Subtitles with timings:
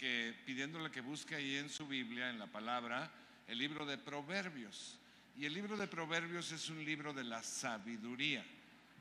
[0.00, 3.10] que pidiéndole que busque ahí en su Biblia, en la palabra,
[3.46, 4.98] el libro de Proverbios.
[5.36, 8.42] Y el libro de Proverbios es un libro de la sabiduría.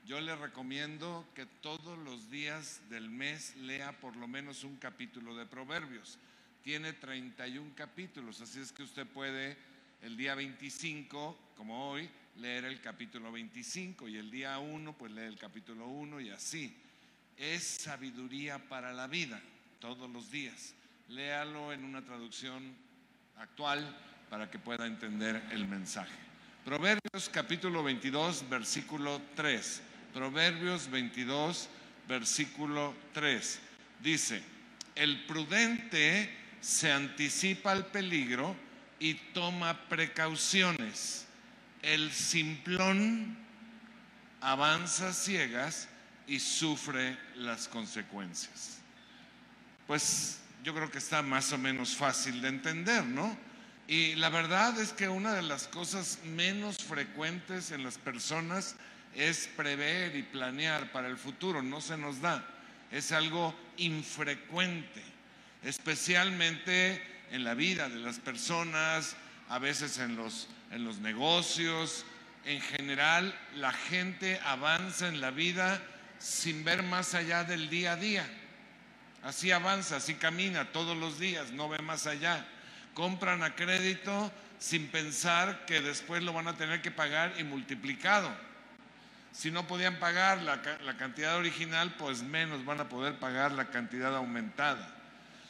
[0.06, 5.38] Yo le recomiendo que todos los días del mes lea por lo menos un capítulo
[5.38, 6.20] de Proverbios.
[6.66, 9.56] Tiene 31 capítulos, así es que usted puede
[10.02, 15.30] el día 25, como hoy, leer el capítulo 25 y el día 1, pues leer
[15.30, 16.76] el capítulo 1 y así.
[17.38, 19.42] Es sabiduría para la vida,
[19.80, 20.76] todos los días.
[21.10, 22.76] Léalo en una traducción
[23.40, 23.98] actual
[24.30, 26.14] para que pueda entender el mensaje.
[26.64, 29.82] Proverbios capítulo 22, versículo 3.
[30.14, 31.68] Proverbios 22,
[32.08, 33.60] versículo 3.
[34.04, 34.44] Dice,
[34.94, 36.30] el prudente
[36.62, 38.56] se anticipa al peligro
[39.00, 41.26] y toma precauciones.
[41.82, 43.36] El simplón
[44.42, 45.90] avanza ciegas
[46.28, 48.78] y sufre las consecuencias.
[49.88, 53.38] Pues yo creo que está más o menos fácil de entender, ¿no?
[53.88, 58.76] Y la verdad es que una de las cosas menos frecuentes en las personas
[59.16, 62.46] es prever y planear para el futuro, no se nos da,
[62.92, 65.02] es algo infrecuente,
[65.64, 67.02] especialmente
[67.32, 69.16] en la vida de las personas,
[69.50, 72.06] a veces en los, en los negocios,
[72.46, 75.82] en general la gente avanza en la vida
[76.20, 78.30] sin ver más allá del día a día.
[79.24, 82.46] Así avanza, así camina todos los días, no ve más allá.
[82.94, 88.30] Compran a crédito sin pensar que después lo van a tener que pagar y multiplicado.
[89.32, 90.62] Si no podían pagar la,
[90.98, 94.96] cantidad original, pues menos van a poder pagar la cantidad aumentada.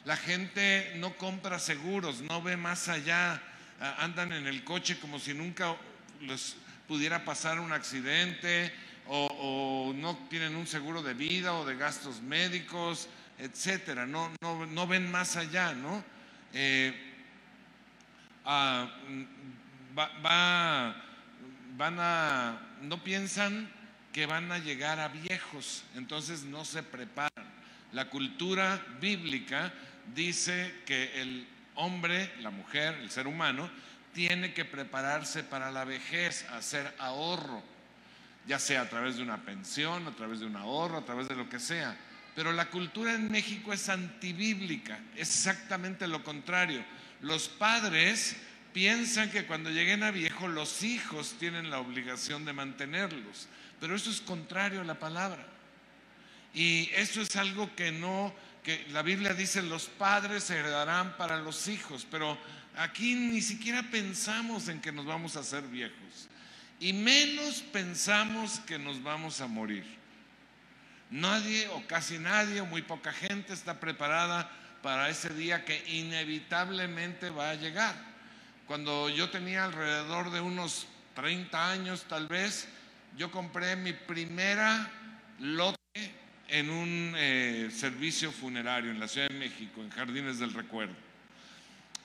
[0.04, 3.40] La gente no compra seguros, no ve más allá,
[3.98, 5.76] andan en el coche como si nunca
[6.20, 8.72] les pudiera pasar un accidente
[9.08, 13.08] o, no tienen un seguro de vida o de gastos médicos,
[13.40, 14.06] etcétera.
[14.06, 16.04] No, no, ven más allá, ¿no?
[16.52, 16.94] Eh,
[18.44, 18.88] ah,
[21.76, 23.70] van a, no piensan
[24.12, 27.46] que van a llegar a viejos, entonces no se preparan.
[27.92, 29.72] La cultura bíblica
[30.14, 33.70] dice que el hombre, la mujer, el ser humano,
[34.12, 37.62] tiene que prepararse para la vejez, hacer ahorro,
[38.46, 41.36] ya sea a través de una pensión, a través de un ahorro, a través de
[41.36, 41.96] lo que sea.
[42.40, 46.82] Pero la cultura en México es antibíblica, es exactamente lo contrario.
[47.20, 48.34] Los padres
[48.72, 53.46] piensan que cuando lleguen a viejo los hijos tienen la obligación de mantenerlos,
[53.78, 55.46] pero eso es contrario a la palabra.
[56.54, 58.34] Y eso es algo que no
[58.64, 62.38] que la Biblia dice los padres heredarán para los hijos, pero
[62.78, 66.30] aquí ni siquiera pensamos en que nos vamos a hacer viejos
[66.80, 69.99] y menos pensamos que nos vamos a morir.
[71.10, 74.48] Nadie o casi nadie muy poca gente está preparada
[74.80, 77.94] para ese día que inevitablemente va a llegar.
[78.66, 82.68] Cuando yo tenía alrededor de unos 30 años tal vez,
[83.16, 84.88] yo compré mi primera
[85.40, 85.76] lote
[86.46, 90.94] en un eh, servicio funerario en la Ciudad de México, en Jardines del Recuerdo.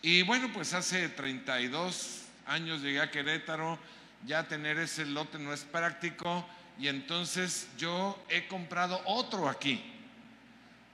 [0.02, 3.78] Y bueno, pues hace 32 años llegué a Querétaro,
[4.26, 9.84] ya tener ese lote no es práctico y entonces yo he comprado otro aquí,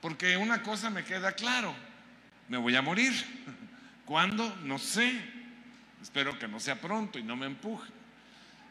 [0.00, 1.74] porque una cosa me queda claro,
[2.48, 3.12] me voy a morir.
[4.04, 4.54] ¿Cuándo?
[4.62, 5.20] No sé.
[6.02, 7.90] Espero que no sea pronto y no me empuje.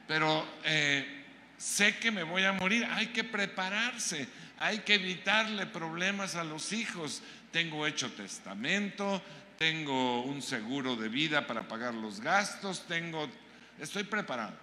[0.08, 1.24] Pero eh,
[1.58, 4.28] sé que me voy a morir, hay que prepararse.
[4.60, 7.24] Hay que evitarle problemas a los hijos.
[7.52, 9.22] Tengo hecho testamento,
[9.58, 13.30] tengo un seguro de vida para pagar los gastos, tengo,
[13.80, 14.54] estoy preparado.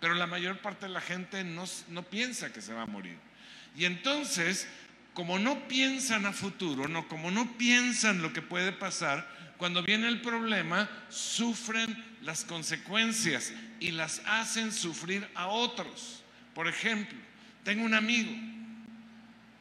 [0.00, 3.16] Pero la mayor parte de la gente no, no piensa que se va a morir.
[3.76, 4.68] Y entonces,
[5.14, 10.06] como no piensan a futuro, no, como no piensan lo que puede pasar, cuando viene
[10.06, 16.22] el problema, sufren las consecuencias y las hacen sufrir a otros.
[16.54, 17.18] Por ejemplo,
[17.64, 18.32] tengo un amigo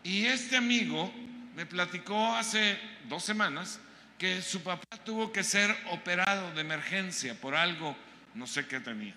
[0.03, 1.11] y este amigo
[1.55, 2.77] me platicó hace
[3.09, 3.79] dos semanas
[4.17, 7.95] que su papá tuvo que ser operado de emergencia por algo,
[8.33, 9.13] no sé qué tenía.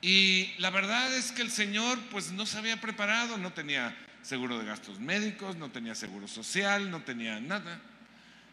[0.00, 4.58] Y la verdad es que el señor pues no se había preparado, no tenía seguro
[4.58, 7.80] de gastos médicos, no tenía seguro social, no tenía nada.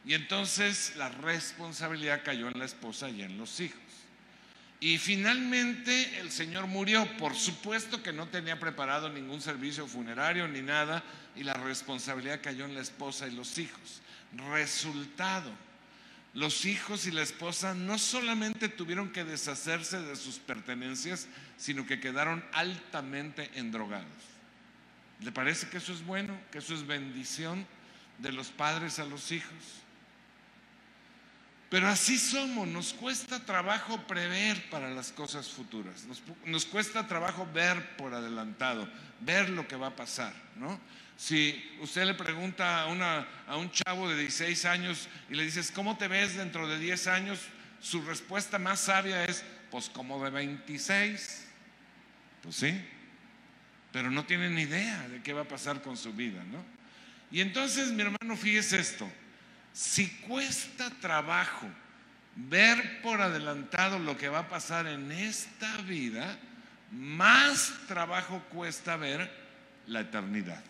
[0.06, 3.80] Y entonces la responsabilidad cayó en la esposa y en los hijos.
[4.80, 7.08] Y finalmente el señor murió.
[7.18, 11.04] Por supuesto que no tenía preparado ningún servicio funerario ni nada
[11.36, 14.02] y la responsabilidad cayó en la esposa y los hijos.
[14.52, 15.52] Resultado,
[16.36, 21.28] los hijos y la esposa no solamente tuvieron que deshacerse de sus pertenencias,
[21.58, 24.06] sino que quedaron altamente endrogados.
[25.22, 26.38] ¿Le parece que eso es bueno?
[26.52, 27.66] ¿Que eso es bendición?
[28.18, 29.82] de los padres a los hijos.
[31.70, 36.06] Pero así somos, nos cuesta trabajo prever para las cosas futuras,
[36.46, 38.88] nos, cuesta trabajo ver por adelantado,
[39.20, 40.80] ver lo que va a pasar, ¿no?
[41.18, 45.72] Si usted le pregunta a, una, a un chavo de 16 años y le dices,
[45.72, 47.40] ¿cómo te ves dentro de 10 años?
[47.80, 51.48] Su respuesta más sabia es, pues como de 26.
[52.44, 52.82] Pues sí,
[53.92, 56.64] pero no tiene ni idea de qué va a pasar con su vida, ¿no?
[57.32, 59.10] Y entonces, mi hermano, fíjese esto,
[59.74, 61.68] si cuesta trabajo
[62.36, 66.38] ver por adelantado lo que va a pasar en esta vida,
[66.92, 69.32] más trabajo cuesta ver
[69.88, 70.64] la eternidad.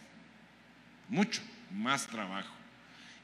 [1.10, 1.42] Mucho
[1.72, 2.54] más trabajo.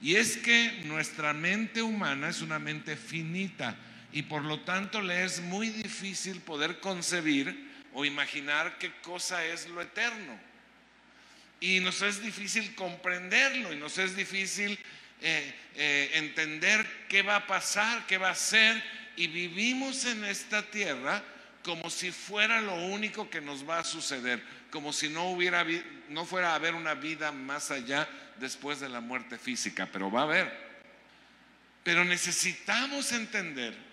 [0.01, 3.75] Y es que nuestra mente humana es una mente finita
[4.11, 9.67] y por lo tanto le es muy difícil poder concebir o imaginar qué cosa es
[9.69, 10.39] lo eterno.
[11.59, 14.77] Y nos es difícil comprenderlo y nos es difícil
[15.21, 18.83] eh, eh, entender qué va a pasar, qué va a ser.
[19.15, 21.23] Y vivimos en esta tierra
[21.63, 24.41] como si fuera lo único que nos va a suceder,
[24.71, 25.65] como si no hubiera
[26.09, 28.07] no fuera a haber una vida más allá
[28.37, 30.71] después de la muerte física, pero va a haber.
[31.83, 33.91] Pero necesitamos entender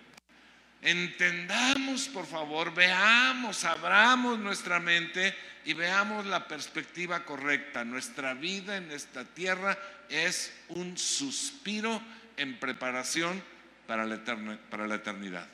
[0.81, 5.35] Entendamos, por favor, veamos, abramos nuestra mente
[5.65, 7.83] y veamos la perspectiva correcta.
[7.83, 9.77] Nuestra vida en esta tierra
[10.07, 12.01] es un suspiro
[12.37, 13.43] en preparación
[13.87, 14.23] para la,
[14.69, 15.47] para la eternidad.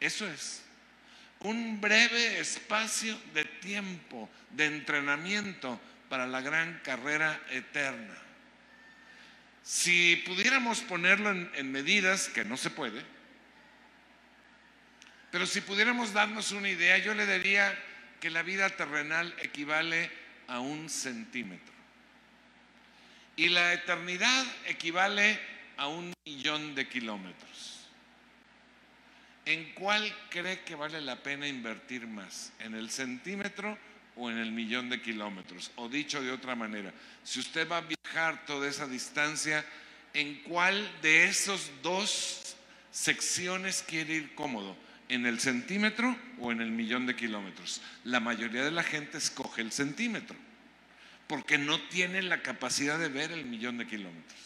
[0.00, 0.62] Eso es.
[1.40, 8.16] Un breve espacio de tiempo, de entrenamiento para la gran carrera eterna.
[9.62, 13.02] Si pudiéramos ponerlo en, medidas, que no se puede,
[15.30, 17.78] pero si pudiéramos darnos una idea, yo le diría
[18.18, 20.10] que la vida terrenal equivale
[20.46, 21.74] a un centímetro.
[23.36, 25.38] Y la eternidad equivale
[25.76, 27.77] a un millón de kilómetros.
[29.48, 32.52] ¿En cuál cree que vale la pena invertir más?
[32.58, 33.78] ¿En el centímetro
[34.14, 35.70] o en el millón de kilómetros?
[35.76, 36.92] O dicho de otra manera,
[37.24, 39.64] si usted va a viajar toda esa distancia,
[40.12, 42.56] ¿en cuál de esos dos
[42.90, 44.76] secciones quiere ir cómodo?
[45.08, 47.80] en el centímetro o en el millón de kilómetros.
[48.04, 50.36] La mayoría de la gente escoge el centímetro
[51.26, 54.38] porque no tiene la capacidad de ver el millón de kilómetros.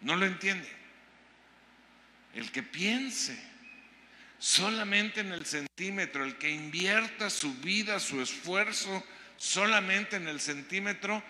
[0.00, 0.83] No lo entiende.
[2.34, 3.38] El que piense
[4.38, 9.04] solamente en el centímetro, el que invierta su vida, su esfuerzo
[9.36, 11.22] solamente en el centímetro,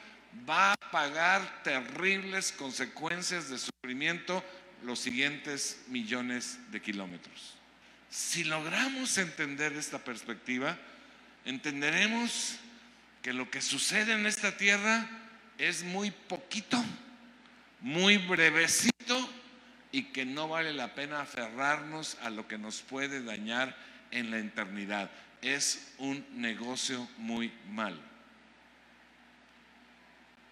[0.48, 4.44] va a pagar terribles consecuencias de sufrimiento
[4.82, 7.54] los siguientes millones de kilómetros.
[8.10, 10.78] Si logramos entender esta perspectiva,
[11.44, 12.56] entenderemos
[13.22, 15.08] que lo que sucede en esta tierra
[15.58, 16.82] es muy poquito,
[17.80, 18.93] muy brevecito
[19.94, 23.76] y que no vale la pena aferrarnos a lo que nos puede dañar
[24.10, 25.08] en la eternidad.
[25.40, 28.00] Es un negocio muy malo.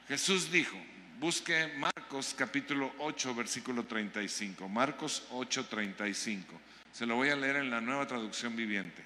[0.07, 0.79] Jesús dijo,
[1.19, 4.69] Busque Marcos capítulo 8, versículo 35.
[4.69, 6.61] Marcos 8, 35.
[6.93, 9.03] Se lo voy a leer en la nueva traducción viviente.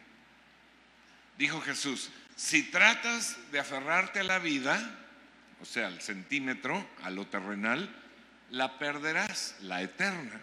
[1.39, 4.99] Dijo Jesús, si tratas de aferrarte a la vida,
[5.63, 7.89] o sea, al centímetro, a lo terrenal,
[8.51, 10.41] la perderás, la eterna.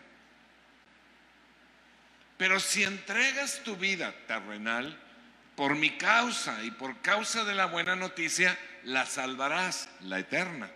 [2.37, 4.99] Pero si entregas tu vida terrenal
[5.55, 10.69] por mi causa y por causa de la buena noticia, la salvarás, la eterna.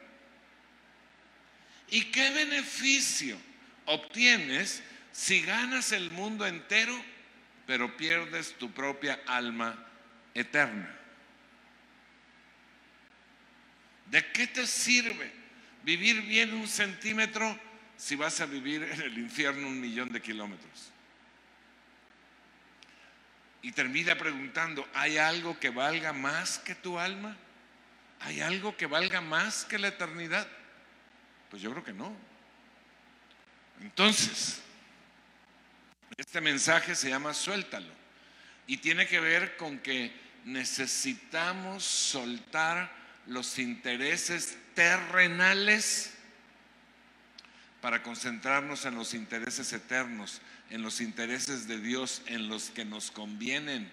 [1.89, 3.37] ¿Y qué beneficio
[3.85, 6.93] obtienes si ganas el mundo entero,
[7.65, 9.87] pero pierdes tu propia alma
[10.33, 10.93] eterna?
[14.05, 15.36] ¿De qué te sirve
[15.87, 17.57] vivir bien un centímetro
[17.95, 20.91] si vas a vivir en el infierno un millón de kilómetros?
[23.61, 27.37] Y termina preguntando, ¿hay algo que valga más que tu alma?
[28.19, 30.45] ¿Hay algo que valga más que la eternidad?
[31.49, 32.13] Pues yo creo que no.
[33.79, 34.61] Entonces,
[36.17, 37.93] este mensaje se llama suéltalo
[38.67, 40.11] y tiene que ver con que
[40.43, 42.96] necesitamos soltar
[43.27, 46.13] los intereses terrenales
[47.81, 53.11] para concentrarnos en los intereses eternos, en los intereses de Dios, en los que nos
[53.11, 53.89] convienen.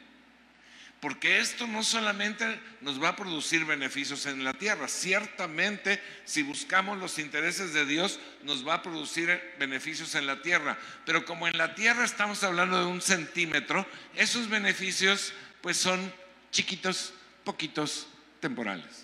[1.01, 6.97] Porque esto no solamente nos va a producir beneficios en la tierra, ciertamente si buscamos
[6.99, 11.59] los intereses de Dios nos va a producir beneficios en la tierra, pero como en
[11.59, 16.11] la tierra estamos hablando de un centímetro, esos beneficios pues son
[16.51, 17.13] chiquitos,
[17.45, 18.07] poquitos,
[18.41, 19.04] temporales.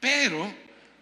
[0.00, 0.54] Pero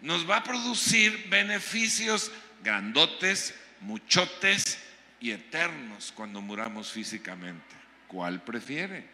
[0.02, 2.30] nos va a producir beneficios
[2.62, 4.78] grandotes, muchotes
[5.20, 7.74] y eternos cuando muramos físicamente.
[8.08, 9.06] ¿Cuál prefiere?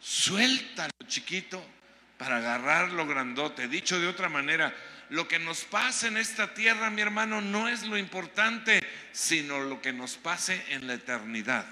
[0.00, 1.64] Suelta lo chiquito
[2.18, 3.68] para agarrar lo grandote.
[3.68, 4.74] Dicho de otra manera,
[5.10, 9.82] lo que nos pasa en esta tierra, mi hermano, no es lo importante, sino lo
[9.82, 11.66] que nos pase en la eternidad.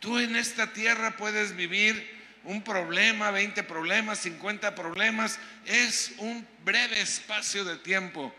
[0.00, 2.15] Tú en esta tierra puedes vivir
[2.46, 8.34] un problema, 20 problemas, 50 problemas, es un breve espacio de tiempo.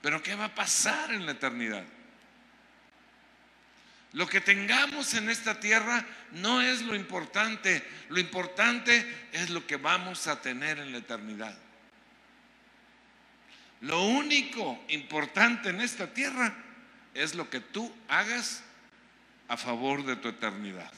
[0.00, 1.84] Pero ¿qué va a pasar en la eternidad?
[4.12, 9.76] Lo que tengamos en esta tierra no es lo importante, lo importante es lo que
[9.76, 11.56] vamos a tener en la eternidad.
[13.80, 16.54] Lo único importante en esta tierra
[17.14, 18.62] es lo que tú hagas
[19.48, 20.92] a favor de tu eternidad.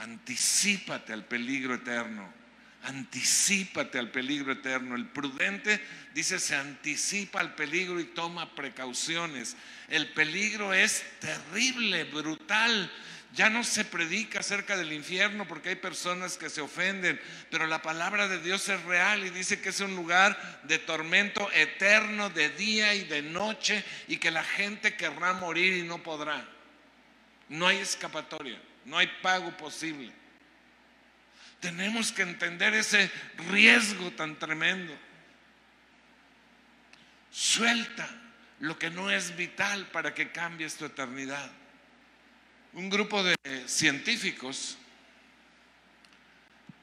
[0.00, 2.40] Anticípate al peligro eterno.
[2.84, 4.94] Anticípate al peligro eterno.
[4.94, 5.80] El prudente
[6.14, 9.56] dice se anticipa al peligro y toma precauciones.
[9.88, 12.90] El peligro es terrible, brutal.
[13.32, 17.80] Ya no se predica acerca del infierno porque hay personas que se ofenden, pero la
[17.80, 22.48] palabra de Dios es real y dice que es un lugar de tormento eterno de
[22.48, 26.44] día y de noche y que la gente querrá morir y no podrá.
[27.48, 30.12] No hay escapatoria, no hay pago posible.
[31.60, 33.10] Tenemos que entender ese
[33.50, 34.96] riesgo tan tremendo.
[37.30, 38.08] Suelta
[38.60, 41.50] lo que no es vital para que cambies tu eternidad.
[42.72, 44.78] Un grupo de científicos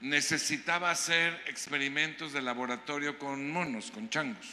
[0.01, 4.47] necesitaba hacer experimentos de laboratorio con monos, con changos.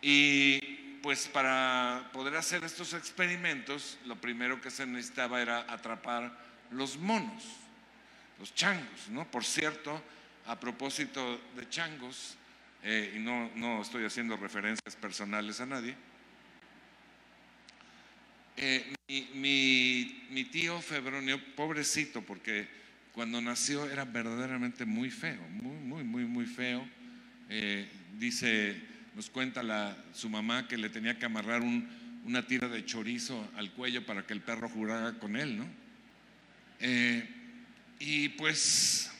[0.00, 6.38] Y pues para poder hacer estos experimentos, lo primero que se necesitaba era atrapar
[6.70, 7.62] los monos
[8.42, 9.30] los changos, ¿no?
[9.30, 10.02] Por cierto,
[10.46, 12.36] a propósito de changos,
[12.82, 15.94] eh, y no, no, estoy haciendo referencias personales a nadie,
[18.56, 18.94] eh,
[19.34, 22.66] mi, mi, tío Febronio, pobrecito, porque
[23.12, 26.84] cuando nació era verdaderamente muy feo, muy, muy, muy, muy feo.
[27.48, 28.76] Eh, dice,
[29.14, 31.88] nos cuenta su mamá que le tenía que amarrar un,
[32.24, 35.66] una tira de chorizo al cuello para que el perro jurara con él, ¿no?
[37.98, 39.10] Y pues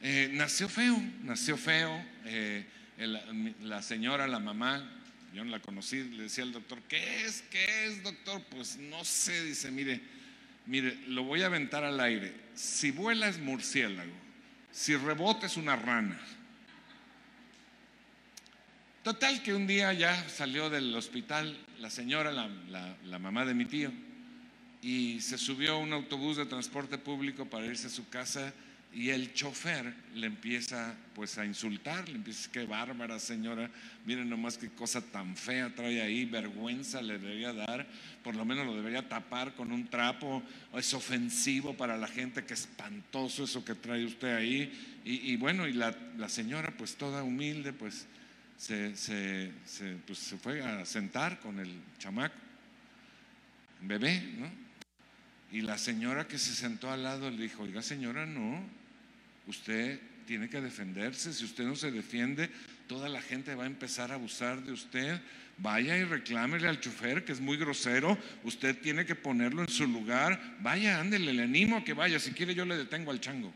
[0.00, 2.04] eh, nació feo, nació feo.
[2.24, 2.64] Eh,
[3.62, 4.88] la señora, la mamá,
[5.34, 7.42] yo no la conocí, le decía al doctor, ¿qué es?
[7.50, 8.42] ¿Qué es, doctor?
[8.50, 10.00] Pues no sé, dice, mire,
[10.66, 12.32] mire, lo voy a aventar al aire.
[12.54, 14.12] Si vuela es murciélago,
[14.72, 16.18] si rebota es una rana.
[19.02, 23.90] Total que un día ya salió del hospital la señora, la mamá de mi tío,
[24.82, 28.52] y se subió a un autobús de transporte público para irse a su casa
[28.92, 33.70] y el chofer le empieza pues a insultar, le empieza qué bárbara señora,
[34.06, 37.86] miren nomás qué cosa tan fea trae ahí, vergüenza le debería dar,
[38.24, 40.42] por lo menos lo debería tapar con un trapo,
[40.74, 45.00] es ofensivo para la gente, qué espantoso eso que trae usted ahí.
[45.04, 45.94] Y, bueno, y la,
[46.28, 48.06] señora pues toda humilde pues
[48.58, 49.52] se,
[50.06, 52.34] pues se fue a sentar con el chamaco,
[53.80, 54.50] bebé, ¿no?
[55.50, 58.62] Y la señora que se sentó al lado le dijo, oiga señora, no,
[59.46, 62.50] usted tiene que defenderse, si usted no se defiende,
[62.86, 65.20] toda la gente va a empezar a abusar de usted.
[65.60, 69.86] Vaya y reclámele al chofer que es muy grosero, usted tiene que ponerlo en su
[69.86, 70.56] lugar.
[70.60, 73.52] Vaya, ándele, le animo a que vaya, si quiere yo le detengo al chango.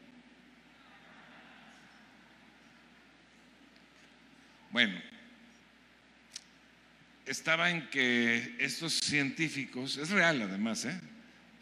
[4.72, 4.98] Bueno,
[7.26, 10.98] estaba en que estos científicos, es real además, ¿eh?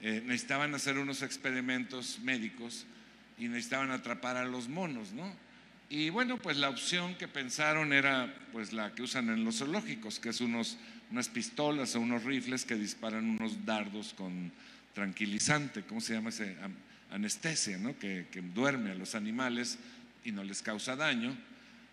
[0.00, 2.86] Eh, necesitaban hacer unos experimentos médicos
[3.36, 5.34] y necesitaban atrapar a los monos, ¿no?
[5.88, 10.20] Y bueno, pues la opción que pensaron era pues la que usan en los zoológicos,
[10.20, 10.78] que es unos,
[11.10, 14.52] unas pistolas o unos rifles que disparan unos dardos con
[14.94, 16.56] tranquilizante, ¿cómo se llama ese?
[17.10, 17.98] Anestesia, ¿no?
[17.98, 19.80] Que, que duerme a los animales
[20.24, 21.36] y no les causa daño.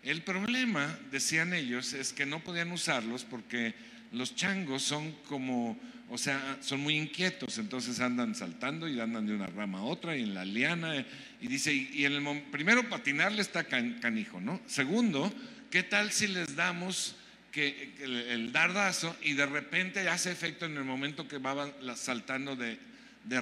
[0.02, 3.74] El problema, decían ellos, es que no podían usarlos porque
[4.12, 5.78] los changos son como
[6.10, 10.16] o sea, son muy inquietos, entonces andan saltando y andan de una rama a otra
[10.16, 11.04] y en la liana.
[11.40, 14.60] Y dice, y, en el primero patinarle está canijo, ¿no?
[14.66, 15.32] Segundo,
[15.70, 17.16] ¿qué tal si les damos
[17.52, 22.78] que, el, dardazo y de repente hace efecto en el momento que va saltando de,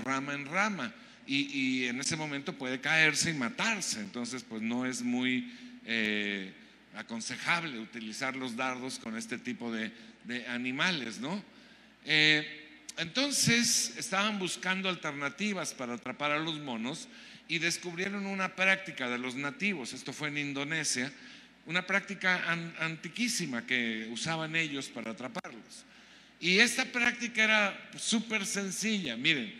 [0.04, 0.92] rama en rama?
[1.25, 4.00] Y, en ese momento puede caerse y matarse.
[4.00, 5.52] Entonces, pues no es muy
[5.87, 6.52] eh,
[6.97, 9.93] aconsejable utilizar los dardos con este tipo de,
[10.49, 11.40] animales, ¿no?
[12.05, 12.64] Eh,
[12.97, 17.07] entonces estaban buscando alternativas para atrapar a los monos
[17.47, 21.12] y descubrieron una práctica de los nativos, esto fue en Indonesia,
[21.66, 22.50] una práctica
[22.81, 25.85] antiquísima que usaban ellos para atraparlos.
[26.40, 29.55] Y esta práctica era súper sencilla, miren,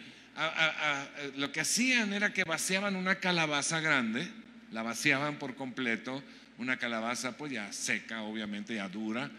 [1.37, 4.29] lo que hacían era que vaciaban una calabaza grande,
[4.73, 6.23] la vaciaban por completo,
[6.59, 9.31] una calabaza pues ya seca, obviamente ya dura,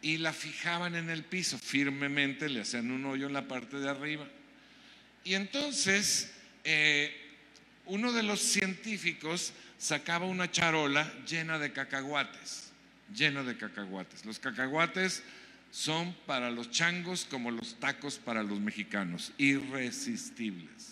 [0.00, 3.88] y la fijaban en el piso firmemente, le hacían un hoyo en la parte de
[3.88, 4.26] arriba.
[5.24, 6.32] Y entonces
[6.64, 7.14] eh,
[7.86, 12.72] uno de los científicos sacaba una charola llena de cacahuates,
[13.14, 14.24] llena de cacahuates.
[14.24, 15.22] Los cacahuates
[15.70, 20.91] son para los changos como los tacos para los mexicanos, irresistibles.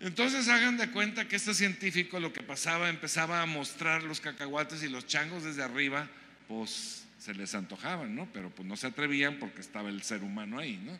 [0.00, 4.82] Entonces hagan de cuenta que este científico lo que pasaba, empezaba a mostrar los cacahuates
[4.82, 6.08] y los changos desde arriba,
[6.48, 8.26] pues se les antojaban, ¿no?
[8.32, 10.98] Pero pues no se atrevían porque estaba el ser humano ahí, ¿no?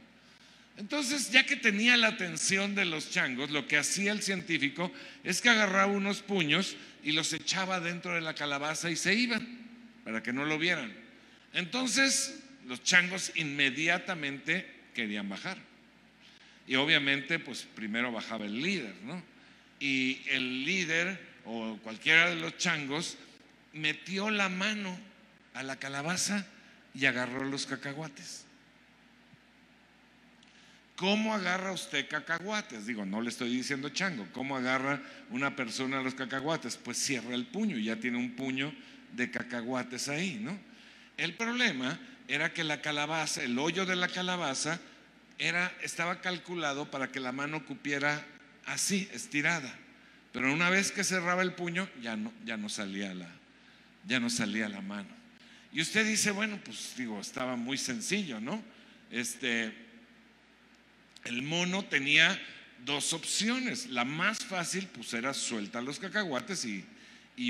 [0.77, 4.93] Entonces, ya que tenía la atención de los changos, lo que hacía el científico
[5.25, 9.47] es que agarraba unos puños y los echaba dentro de la calabaza y se iban
[10.05, 10.93] para que no lo vieran.
[11.53, 15.70] Entonces, los changos inmediatamente querían bajar.
[16.67, 19.23] Y obviamente, pues primero bajaba el líder, ¿no?
[19.81, 23.17] Y el líder o cualquiera de los changos
[23.73, 24.97] metió la mano
[25.55, 26.47] a la calabaza
[26.95, 28.45] y agarró los cacahuates.
[30.97, 32.87] ¿Cómo agarra usted cacahuates?
[32.87, 34.29] Digo, no le estoy diciendo chango.
[34.33, 35.01] ¿Cómo agarra
[35.31, 36.77] una persona los cacahuates?
[36.77, 38.71] Pues cierra el puño, ya tiene un puño
[39.15, 40.59] de cacahuates ahí, ¿no?
[41.17, 41.99] El problema
[42.29, 44.79] era que la calabaza, el hoyo de la calabaza,
[45.41, 48.25] era, estaba calculado para que la mano cupiera
[48.67, 49.75] así, estirada.
[50.33, 53.29] Pero una vez que cerraba el puño, ya no, ya no salía la,
[54.07, 55.09] ya no salía la mano.
[55.73, 58.63] Y usted dice, bueno, pues digo, estaba muy sencillo, ¿no?
[59.11, 59.73] Este,
[61.25, 62.39] el mono tenía
[62.85, 63.87] dos opciones.
[63.87, 66.85] La más fácil, pues era suelta los cacahuates y,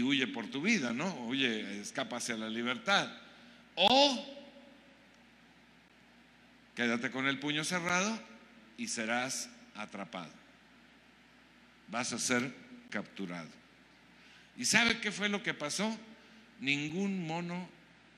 [0.02, 1.12] huye por tu vida, ¿no?
[1.26, 3.10] Huye, escapa hacia la libertad.
[3.74, 4.39] O
[6.74, 8.18] quédate con el puño cerrado
[8.76, 10.32] y serás atrapado.
[11.88, 12.54] Vas a ser
[12.90, 13.48] capturado.
[14.56, 15.96] ¿Y sabe qué fue lo que pasó?
[16.60, 17.68] Ningún mono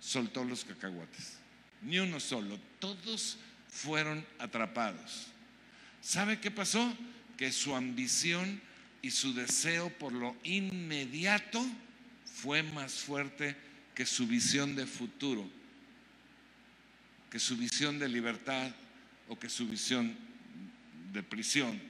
[0.00, 1.38] soltó los cacahuates.
[1.82, 2.58] Ni uno solo.
[2.78, 3.38] Todos
[3.68, 5.28] fueron atrapados.
[6.00, 6.92] ¿Sabe qué pasó?
[7.36, 8.60] Que su ambición
[9.02, 11.64] y su deseo por lo inmediato
[12.24, 13.56] fue más fuerte
[13.94, 15.48] que su visión de futuro,
[17.32, 18.70] que su visión de libertad
[19.26, 20.14] o que su visión
[21.14, 21.80] de prisión.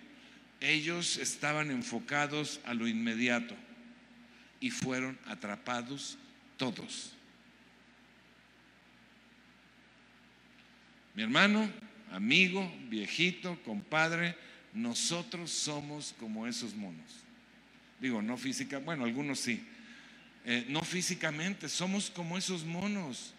[0.61, 3.57] Ellos estaban enfocados a lo inmediato
[4.61, 6.17] y fueron atrapados
[6.57, 7.11] todos.
[11.17, 11.69] Mi hermano,
[12.13, 14.37] amigo, viejito, compadre,
[14.73, 17.11] nosotros somos como esos monos.
[17.99, 19.67] Digo, no física, bueno, algunos sí.
[20.45, 23.35] Eh, no físicamente, somos como esos monos.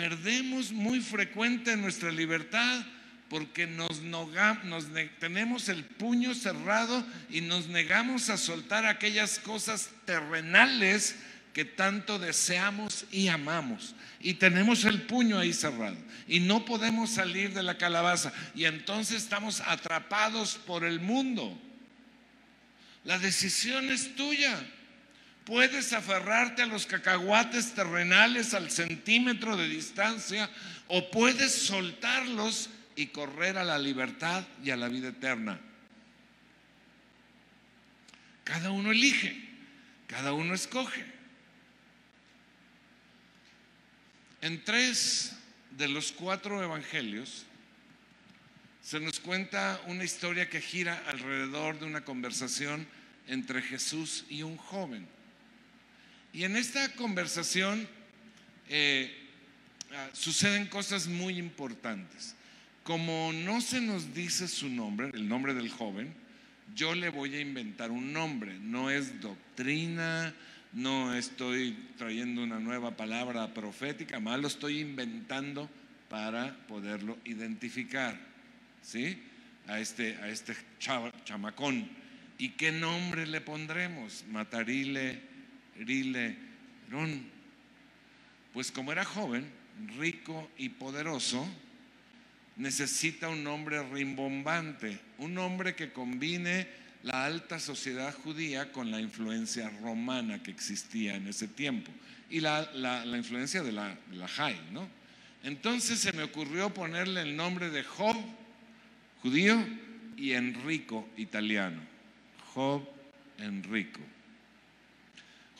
[0.00, 2.86] Perdemos muy frecuente nuestra libertad
[3.28, 4.86] porque nos, nos
[5.18, 11.16] tenemos el puño cerrado y nos negamos a soltar aquellas cosas terrenales
[11.52, 13.94] que tanto deseamos y amamos.
[14.20, 15.98] Y tenemos el puño ahí cerrado.
[16.26, 18.32] Y no podemos salir de la calabaza.
[18.54, 21.60] Y entonces estamos atrapados por el mundo.
[23.04, 24.66] La decisión es tuya.
[25.50, 30.48] Puedes aferrarte a los cacahuates terrenales al centímetro de distancia
[30.86, 35.58] o puedes soltarlos y correr a la libertad y a la vida eterna.
[38.44, 39.36] Cada uno elige,
[40.06, 41.04] cada uno escoge.
[44.42, 45.32] En tres
[45.72, 47.44] de los cuatro evangelios
[48.84, 52.86] se nos cuenta una historia que gira alrededor de una conversación
[53.26, 55.18] entre Jesús y un joven.
[56.32, 57.88] Y en esta conversación
[58.68, 59.12] eh,
[59.92, 62.36] ah, suceden cosas muy importantes.
[62.84, 66.14] Como no se nos dice su nombre, el nombre del joven,
[66.74, 68.58] yo le voy a inventar un nombre.
[68.60, 70.34] No es doctrina,
[70.72, 75.68] no estoy trayendo una nueva palabra profética, más lo estoy inventando
[76.08, 78.18] para poderlo identificar,
[78.82, 79.20] ¿sí?
[79.66, 80.54] A este, a este
[81.24, 81.88] chamacón.
[82.38, 84.24] ¿Y qué nombre le pondremos?
[84.30, 85.20] Matarile,
[85.80, 86.36] Rile,
[86.90, 87.24] Ron.
[88.52, 89.50] Pues como era joven,
[89.98, 91.46] rico y poderoso,
[92.56, 96.66] necesita un nombre rimbombante, un nombre que combine
[97.02, 101.90] la alta sociedad judía con la influencia romana que existía en ese tiempo
[102.28, 102.70] y la,
[103.16, 104.86] influencia de la, la Jai, ¿no?
[105.42, 108.16] Entonces se me ocurrió ponerle el nombre de Job,
[109.22, 109.56] judío,
[110.20, 111.80] y Enrico, italiano.
[112.52, 112.86] Job,
[113.38, 114.00] en rico.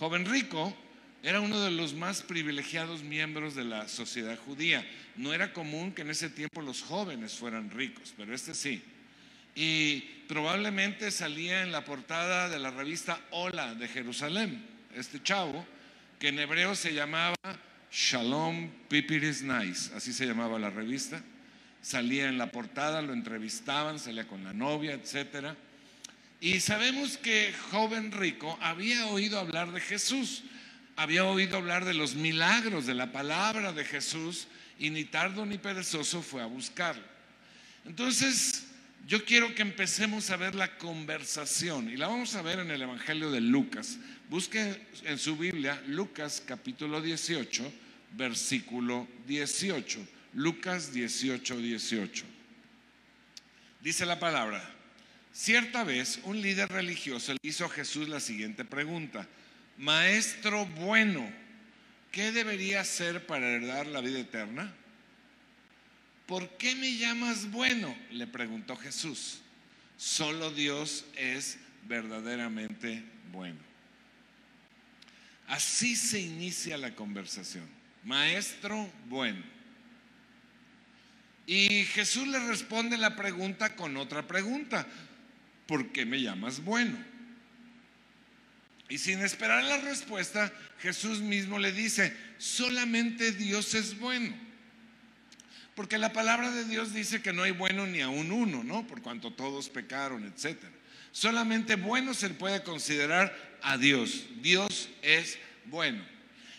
[0.00, 0.74] Joven rico
[1.22, 4.82] era uno de los más privilegiados miembros de la sociedad judía.
[5.14, 8.82] No era común que en ese tiempo los jóvenes fueran ricos, pero este sí.
[9.54, 14.64] Y probablemente salía en la portada de la revista Hola de Jerusalén,
[14.96, 15.66] este chavo,
[16.18, 17.36] que en hebreo se llamaba
[17.92, 21.22] Shalom Pipiris Nice, así se llamaba la revista.
[21.82, 25.54] Salía en la portada, lo entrevistaban, salía con la novia, etcétera.
[26.40, 30.42] Y sabemos que joven rico había oído hablar de Jesús,
[30.96, 34.48] había oído hablar de los milagros de la palabra de Jesús
[34.78, 37.04] y ni tardo ni perezoso fue a buscarlo.
[37.84, 38.66] Entonces,
[39.06, 42.82] yo quiero que empecemos a ver la conversación y la vamos a ver en el
[42.82, 43.98] Evangelio de Lucas.
[44.30, 47.70] Busque en su Biblia Lucas capítulo 18,
[48.12, 50.06] versículo 18.
[50.34, 52.24] Lucas 18, 18.
[53.82, 54.79] Dice la palabra,
[55.32, 59.26] cierta vez un líder religioso le hizo a Jesús la siguiente pregunta,
[59.78, 61.30] Maestro bueno,
[62.12, 64.72] ¿qué debería hacer para heredar la vida eterna?
[66.26, 67.96] ¿Por qué me llamas bueno?
[68.12, 69.40] le preguntó Jesús.
[69.96, 73.58] Solo Dios es verdaderamente bueno.
[75.48, 77.68] Así se inicia la conversación.
[78.04, 79.42] Maestro bueno.
[81.46, 84.86] Y Jesús le responde la pregunta con otra pregunta.
[85.70, 86.98] ¿Por qué me llamas bueno?
[88.88, 94.34] Y sin esperar la respuesta, Jesús mismo le dice, solamente Dios es bueno.
[95.76, 98.84] Porque la palabra de Dios dice que no hay bueno ni aún uno, ¿no?
[98.88, 100.58] Por cuanto todos pecaron, etc.
[101.12, 104.24] Solamente bueno se puede considerar a Dios.
[104.42, 106.04] Dios es bueno.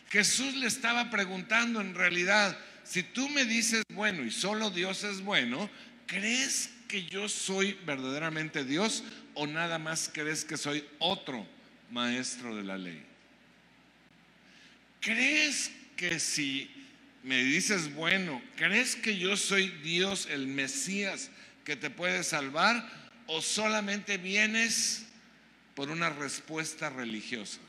[0.10, 5.19] Jesús le estaba preguntando en realidad, si tú me dices bueno y solo Dios es
[5.19, 5.69] bueno,
[6.08, 9.01] ¿crees que yo soy verdaderamente Dios
[9.34, 11.47] o nada más crees que soy otro
[11.89, 13.01] maestro de la ley?
[14.99, 16.69] ¿Crees que si
[17.23, 21.32] me dices, bueno, ¿crees que yo soy Dios, el Mesías,
[21.63, 22.86] que te puede salvar?
[23.25, 25.06] ¿O solamente vienes
[25.75, 27.60] por una respuesta religiosa?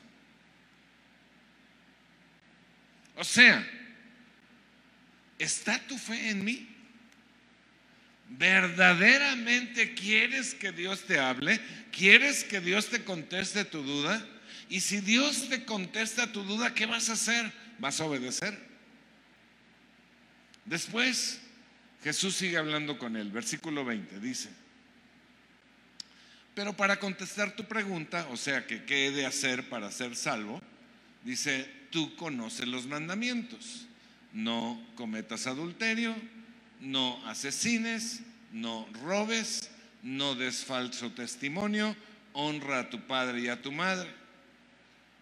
[3.14, 3.64] O sea,
[5.38, 6.71] ¿está tu fe en mí?
[8.38, 11.60] ¿Verdaderamente quieres que Dios te hable?
[11.90, 14.26] ¿Quieres que Dios te conteste tu duda?
[14.68, 17.52] Y si Dios te contesta tu duda, ¿qué vas a hacer?
[17.78, 18.58] ¿Vas a obedecer?
[20.64, 21.40] Después
[22.02, 23.30] Jesús sigue hablando con él.
[23.30, 24.48] Versículo 20 dice,
[26.54, 30.60] pero para contestar tu pregunta, o sea, que qué he de hacer para ser salvo,
[31.24, 33.86] dice, tú conoces los mandamientos.
[34.32, 36.14] No cometas adulterio,
[36.82, 38.20] no asesines,
[38.52, 39.70] no robes,
[40.02, 41.96] no des falso testimonio,
[42.34, 44.10] honra a tu padre y a tu madre.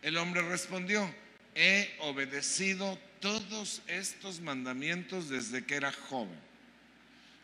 [0.03, 1.15] El hombre respondió,
[1.55, 6.39] he obedecido todos estos mandamientos desde que era joven.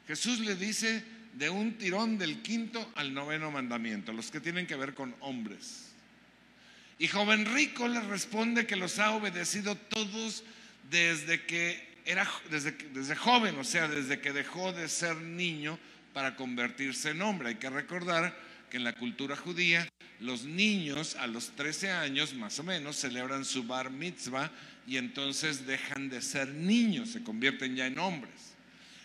[0.09, 4.76] Jesús le dice de un tirón del quinto al noveno mandamiento, los que tienen que
[4.76, 5.92] ver con hombres.
[6.98, 10.44] Y joven rico le responde que los ha obedecido todos
[10.90, 15.79] desde que era desde, desde joven, o sea, desde que dejó de ser niño
[16.12, 17.49] para convertirse en hombre.
[17.49, 18.35] Hay que recordar
[18.71, 19.87] que en la cultura judía
[20.21, 24.51] los niños a los 13 años más o menos celebran su bar mitzvah
[24.87, 28.55] y entonces dejan de ser niños, se convierten ya en hombres.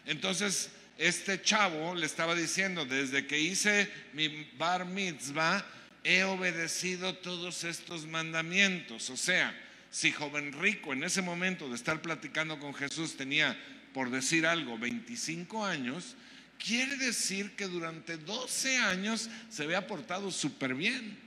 [0.06, 5.66] Entonces, este chavo le estaba diciendo, desde que hice mi bar mitzvah,
[6.04, 9.10] he obedecido todos estos mandamientos.
[9.10, 9.54] O sea,
[9.92, 13.60] si joven rico en ese momento de estar platicando con Jesús tenía,
[13.94, 16.16] por decir algo, 25 años,
[16.58, 21.20] quiere decir que durante 12 años se había portado súper bien.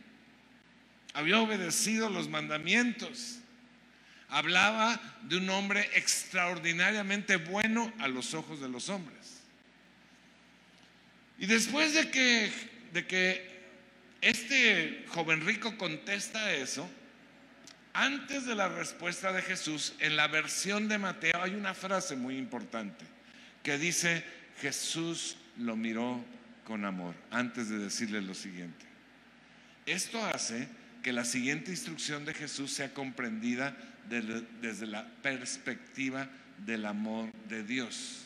[1.13, 3.39] Había obedecido los mandamientos.
[4.31, 9.43] Hablaba de un hombre extraordinariamente bueno a los ojos de los hombres.
[11.39, 12.51] Y después de que,
[12.95, 13.55] de que
[14.23, 16.89] este joven rico contesta eso,
[17.95, 22.37] antes de la respuesta de Jesús, en la versión de Mateo hay una frase muy
[22.37, 23.05] importante
[23.63, 24.25] que dice,
[24.61, 26.23] Jesús lo miró
[26.65, 28.85] con amor, antes de decirle lo siguiente.
[29.87, 30.69] Esto hace
[31.03, 33.77] que la siguiente instrucción de Jesús sea comprendida
[34.09, 36.29] desde la perspectiva
[36.67, 38.25] del amor de Dios.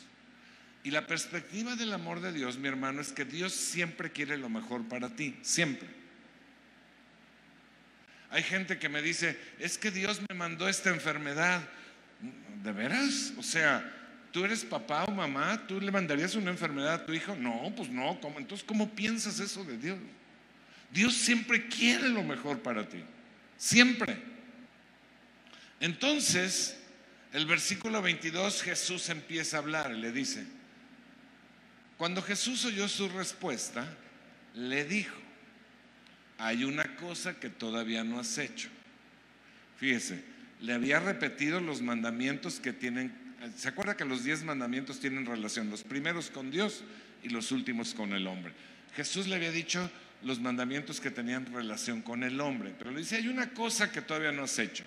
[0.83, 4.49] Y la perspectiva del amor de Dios, mi hermano, es que Dios siempre quiere lo
[4.49, 5.98] mejor para ti, siempre.
[8.31, 11.63] Hay gente que me dice, es que Dios me mandó esta enfermedad.
[12.63, 13.33] ¿De veras?
[13.39, 13.91] O sea,
[14.33, 15.67] ¿tú eres papá o mamá?
[15.67, 17.35] ¿Tú le mandarías una enfermedad a tu hijo?
[17.37, 18.21] No, pues no.
[18.21, 18.39] ¿cómo?
[18.39, 19.99] Entonces, ¿cómo piensas eso de Dios?
[20.91, 23.03] Dios siempre quiere lo mejor para ti.
[23.57, 24.17] Siempre.
[25.81, 26.77] Entonces,
[27.33, 30.45] el versículo 22, Jesús empieza a hablar y le dice,
[31.97, 33.87] cuando Jesús oyó su respuesta,
[34.55, 35.17] le dijo,
[36.39, 38.69] hay una cosa que todavía no has hecho.
[39.77, 40.23] Fíjese,
[40.61, 43.13] le había repetido los mandamientos que tienen,
[43.57, 45.71] ¿se acuerda que los diez mandamientos tienen relación?
[45.71, 46.85] Los primeros con Dios
[47.23, 48.53] y los últimos con el hombre.
[48.95, 49.91] Jesús le había dicho
[50.23, 54.03] los mandamientos que tenían relación con el hombre, pero le dice, hay una cosa que
[54.03, 54.85] todavía no has hecho.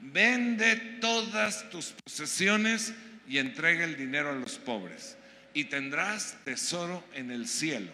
[0.00, 2.94] Vende todas tus posesiones
[3.28, 5.16] y entrega el dinero a los pobres
[5.52, 7.92] y tendrás tesoro en el cielo.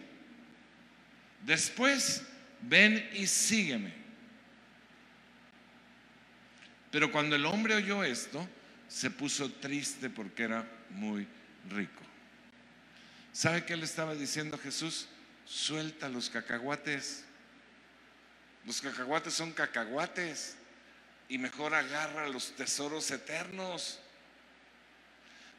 [1.45, 2.23] Después,
[2.63, 3.93] ven y sígueme.
[6.91, 8.49] Pero cuando el hombre oyó esto,
[8.89, 11.27] se puso triste porque era muy
[11.69, 12.03] rico.
[13.33, 15.09] ¿Sabe qué le estaba diciendo Jesús?
[15.45, 17.25] Suelta los cacahuates.
[18.65, 20.57] Los cacahuates son cacahuates.
[21.29, 23.99] Y mejor agarra los tesoros eternos.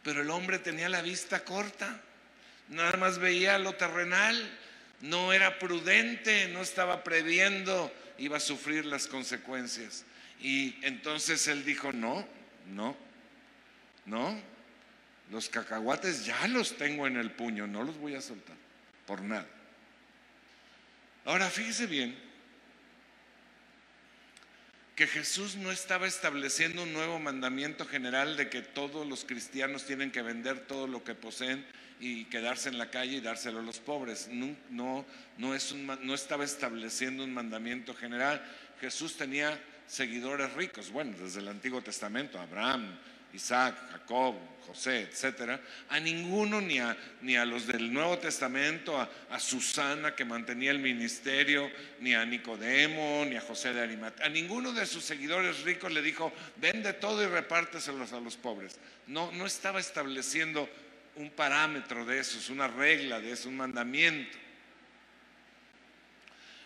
[0.01, 2.01] Pero el hombre tenía la vista corta.
[2.69, 4.57] Nada más veía lo terrenal.
[5.01, 10.05] No era prudente, no estaba previendo, iba a sufrir las consecuencias.
[10.41, 12.27] Y entonces él dijo, no,
[12.67, 12.95] no,
[14.05, 14.39] no,
[15.31, 18.55] los cacahuates ya los tengo en el puño, no los voy a soltar,
[19.05, 19.47] por nada.
[21.25, 22.26] Ahora fíjese bien
[24.97, 30.09] que Jesús no estaba estableciendo un nuevo mandamiento general de que todos los cristianos tienen
[30.09, 31.63] que vender todo lo que poseen
[31.99, 34.27] y quedarse en la calle y dárselo a los pobres.
[34.31, 35.05] No, no,
[35.37, 38.43] no, es un, no estaba estableciendo un mandamiento general.
[38.81, 42.97] Jesús tenía seguidores ricos, bueno, desde el Antiguo Testamento, Abraham,
[43.33, 44.35] Isaac, Jacob,
[44.67, 50.25] José, etcétera, a ninguno, ni a, ni a los del Nuevo Testamento, a, Susana que
[50.25, 55.05] mantenía el ministerio, ni a Nicodemo, ni a José de Arimatea, a ninguno de sus
[55.05, 58.77] seguidores ricos le dijo, vende todo y repárteselos a los pobres.
[59.07, 60.69] No, no estaba estableciendo
[61.15, 64.37] un parámetro de eso, es una regla de eso, un mandamiento.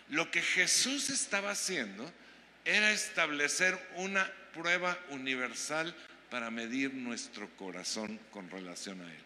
[0.08, 2.10] Lo que Jesús estaba haciendo
[2.64, 5.94] era establecer una prueba universal
[6.32, 9.20] para medir nuestro corazón con relación a Él.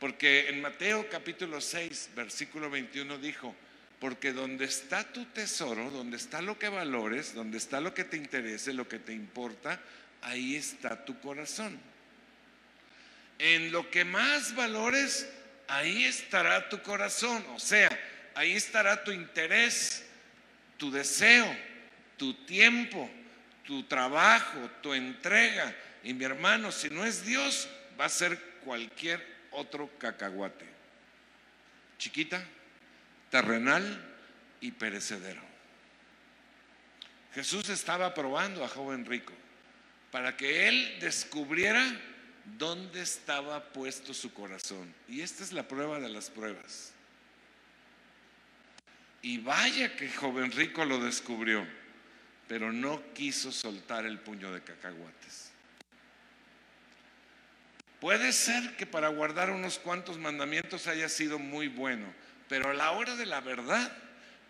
[0.00, 3.54] Porque en Mateo capítulo 6, versículo 21 dijo,
[4.00, 8.16] porque donde está tu tesoro, donde está lo que valores, donde está lo que te
[8.16, 9.80] interese, lo que te importa,
[10.20, 11.78] ahí está tu corazón.
[13.38, 15.30] En lo que más valores,
[15.68, 17.44] ahí estará tu corazón.
[17.54, 17.88] O sea,
[18.34, 20.04] ahí estará tu interés,
[20.76, 21.56] tu deseo,
[22.16, 23.08] tu tiempo,
[23.64, 25.74] tu trabajo, tu entrega.
[26.02, 30.66] Y mi hermano, si no es Dios, va a ser cualquier otro cacahuate.
[31.98, 32.44] Chiquita,
[33.30, 34.16] terrenal
[34.60, 35.42] y perecedero.
[37.34, 39.32] Jesús estaba probando a joven rico
[40.10, 41.84] para que él descubriera
[42.56, 44.94] dónde estaba puesto su corazón.
[45.08, 46.92] Y esta es la prueba de las pruebas.
[49.22, 51.66] Y vaya que joven rico lo descubrió,
[52.48, 55.50] pero no quiso soltar el puño de cacahuates.
[58.00, 62.06] Puede ser que para guardar unos cuantos mandamientos haya sido muy bueno,
[62.48, 63.90] pero a la hora de la verdad,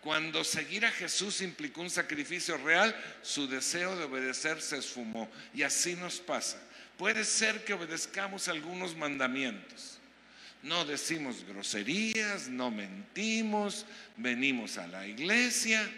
[0.01, 5.29] cuando seguir a Jesús implicó un sacrificio real, su deseo de obedecer se esfumó.
[5.53, 6.61] Y así nos pasa.
[6.97, 9.99] Puede ser que obedezcamos algunos mandamientos,
[10.61, 13.85] no decimos groserías, no mentimos,
[14.17, 15.89] venimos a la iglesia,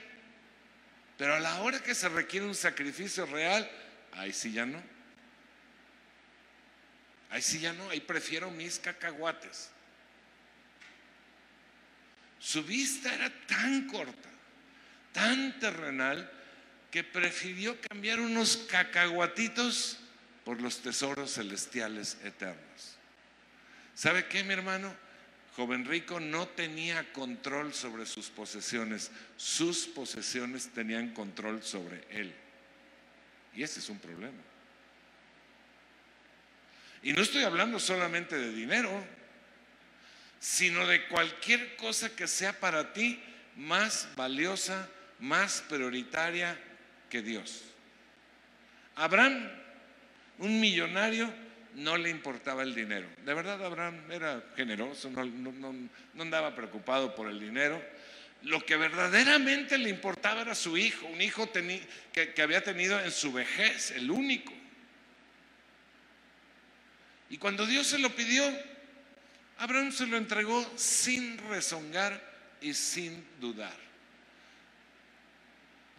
[1.18, 3.70] pero a la hora que se requiere un sacrificio real,
[4.14, 4.82] ahí sí ya no.
[7.30, 9.72] Ahí sí ya no, ahí prefiero mis cacahuates.
[12.40, 14.30] Su vista era tan corta,
[15.12, 16.32] tan terrenal,
[16.92, 19.98] que prefirió cambiar unos cacahuatitos
[20.46, 22.98] por los tesoros celestiales eternos.
[23.94, 24.96] ¿Sabe qué, mi hermano?
[25.58, 32.32] Joven rico no tenía control sobre sus posesiones, sus posesiones tenían control sobre él.
[33.56, 34.38] Y ese es un problema.
[37.02, 39.04] Y no estoy hablando solamente de dinero,
[40.40, 43.20] sino de cualquier cosa que sea para ti
[43.56, 46.56] más valiosa, más prioritaria
[47.10, 47.64] que Dios.
[48.96, 49.50] Abraham,
[50.38, 51.34] un millonario,
[51.78, 53.08] no le importaba el dinero.
[53.24, 57.82] De verdad, Abraham era generoso, no, andaba preocupado por el dinero.
[58.44, 63.12] Lo que verdaderamente le importaba era su hijo, un hijo que, que había tenido en
[63.12, 64.52] su vejez, el único.
[67.30, 68.44] Y cuando Dios se lo pidió,
[69.60, 72.20] Abraham se lo entregó sin rezongar
[72.60, 73.76] y sin dudar.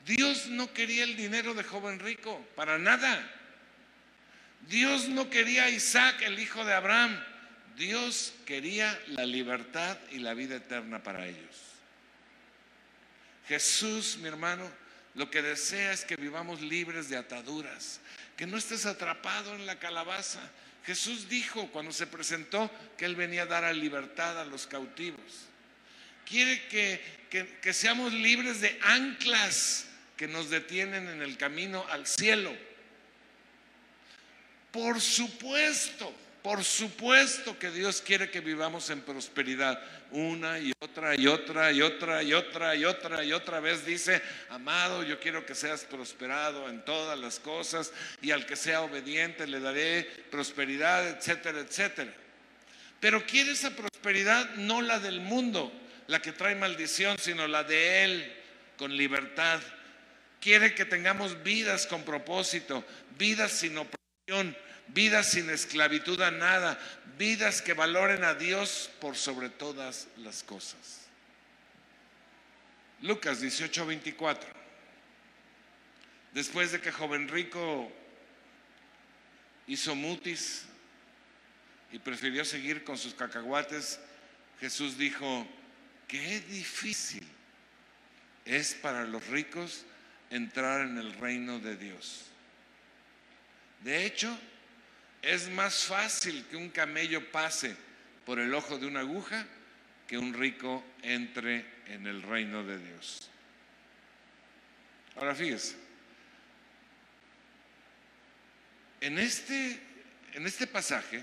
[0.04, 3.37] Dios no quería el dinero de joven rico, para nada.
[4.66, 7.18] Dios no quería a Isaac, el hijo de Abraham.
[7.76, 11.56] Dios quería la libertad y la vida eterna para ellos.
[13.46, 14.68] Jesús, mi hermano,
[15.14, 18.00] lo que desea es que vivamos libres de ataduras,
[18.36, 20.40] que no estés atrapado en la calabaza.
[20.84, 25.46] Jesús dijo cuando se presentó que Él venía a dar a libertad a los cautivos.
[26.26, 27.00] Quiere que,
[27.62, 32.54] que seamos libres de anclas que nos detienen en el camino al cielo.
[34.70, 39.82] Por supuesto, por supuesto que Dios quiere que vivamos en prosperidad.
[40.10, 44.22] Una y otra y otra y otra y otra y otra y otra vez dice,
[44.48, 49.46] amado, yo quiero que seas prosperado en todas las cosas y al que sea obediente
[49.46, 52.14] le daré prosperidad, etcétera, etcétera.
[53.00, 55.72] Pero quiere esa prosperidad no la del mundo,
[56.06, 58.32] la que trae maldición, sino la de Él,
[58.76, 59.60] con libertad.
[60.40, 62.84] Quiere que tengamos vidas con propósito,
[63.18, 63.98] vidas sin opresión
[64.88, 66.78] vidas sin esclavitud a nada,
[67.16, 71.06] vidas que valoren a Dios por sobre todas las cosas.
[73.02, 74.50] Lucas 18, 24.
[76.32, 77.90] Después de que joven rico
[79.66, 80.64] hizo mutis
[81.92, 84.00] y prefirió seguir con sus cacahuates,
[84.60, 85.46] Jesús dijo,
[86.06, 87.26] qué difícil
[88.44, 89.84] es para los ricos
[90.30, 92.24] entrar en el reino de Dios.
[93.80, 94.36] De hecho,
[95.22, 97.76] es más fácil que un camello pase
[98.24, 99.46] por el ojo de una aguja
[100.06, 103.30] que un rico entre en el reino de Dios.
[105.16, 105.76] Ahora fíjese,
[109.00, 109.80] en este,
[110.34, 111.22] en este pasaje,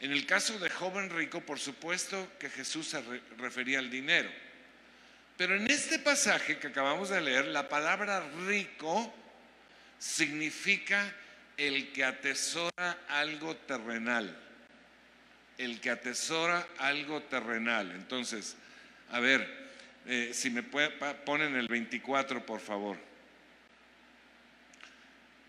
[0.00, 3.02] en el caso de joven rico, por supuesto que Jesús se
[3.38, 4.30] refería al dinero.
[5.36, 9.14] Pero en este pasaje que acabamos de leer, la palabra rico
[9.98, 11.12] significa
[11.56, 14.36] el que atesora algo terrenal.
[15.58, 17.90] El que atesora algo terrenal.
[17.92, 18.56] Entonces,
[19.10, 19.66] a ver,
[20.06, 22.98] eh, si me ponen el 24, por favor.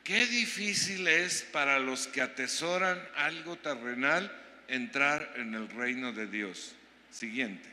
[0.04, 4.32] Qué difícil es para los que atesoran algo terrenal
[4.70, 6.74] entrar en el reino de Dios.
[7.12, 7.70] Siguiente.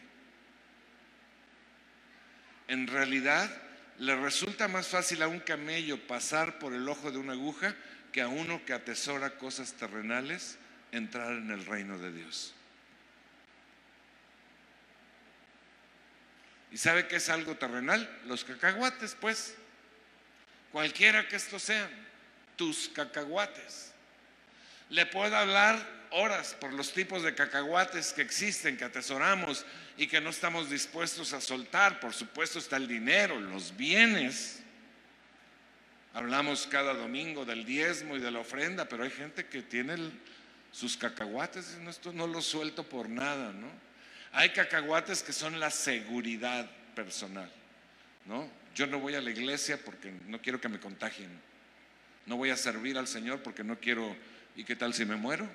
[2.66, 3.50] En realidad,
[3.98, 7.74] le resulta más fácil a un camello pasar por el ojo de una aguja
[8.12, 10.56] que a uno que atesora cosas terrenales
[10.92, 12.54] entrar en el reino de Dios.
[16.72, 18.08] ¿Y sabe qué es algo terrenal?
[18.26, 19.54] Los cacahuates, pues.
[20.72, 21.88] Cualquiera que estos sean,
[22.56, 23.92] tus cacahuates.
[24.90, 25.78] Le puedo hablar
[26.10, 29.64] horas por los tipos de cacahuates que existen, que atesoramos
[29.96, 32.00] y que no estamos dispuestos a soltar.
[32.00, 34.64] Por supuesto está el dinero, los bienes
[36.14, 39.96] Hablamos cada domingo del diezmo y de la ofrenda, pero hay gente que tiene
[40.70, 43.66] sus cacahuates y esto no lo suelto por nada, ¿no?
[44.30, 47.50] Hay cacahuates que son la seguridad personal,
[48.26, 48.48] ¿no?
[48.76, 51.30] Yo no voy a la iglesia porque no quiero que me contagien.
[52.26, 54.16] No voy a servir al Señor porque no quiero,
[54.54, 55.48] ¿y qué tal si me muero?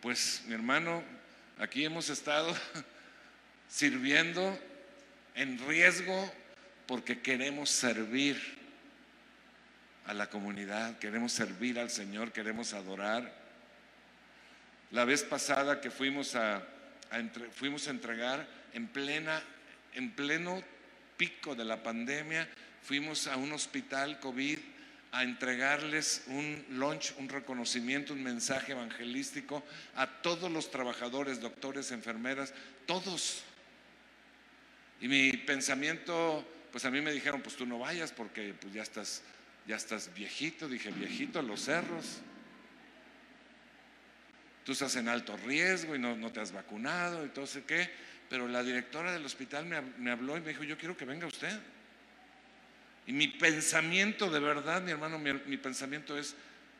[0.00, 1.04] Pues mi hermano,
[1.60, 2.56] aquí hemos estado
[3.68, 4.58] sirviendo
[5.34, 6.32] en riesgo
[6.86, 8.40] porque queremos servir
[10.06, 13.32] a la comunidad, queremos servir al Señor, queremos adorar.
[14.90, 16.66] La vez pasada que fuimos a,
[17.52, 19.40] fuimos a entregar en plena
[19.94, 20.62] en pleno
[21.16, 22.48] pico de la pandemia,
[22.82, 24.58] fuimos a un hospital COVID
[25.12, 29.64] a entregarles un lunch, un reconocimiento, un mensaje evangelístico
[29.96, 32.54] a todos los trabajadores, doctores, enfermeras,
[32.86, 33.42] todos.
[35.00, 38.82] Y mi pensamiento pues a mí me dijeron, pues tú no vayas porque pues ya
[38.82, 39.22] estás,
[39.66, 40.68] ya estás viejito.
[40.68, 42.20] Dije, viejito, los cerros.
[44.64, 47.90] Tú estás en alto riesgo y no, no te has vacunado y todo sé qué.
[48.28, 51.58] Pero la directora del hospital me, habló y me dijo, yo quiero que venga usted.
[53.10, 56.36] Y mi pensamiento, de verdad, mi hermano, mi, mi pensamiento es,